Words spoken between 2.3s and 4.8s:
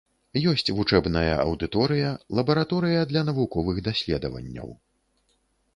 лабараторыя для навуковых даследаванняў.